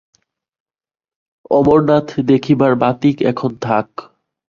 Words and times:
অমরনাথ 1.51 2.09
দেখিবার 2.25 2.71
বাতিক 2.75 3.15
এখন 3.21 3.51
থাক। 3.61 3.87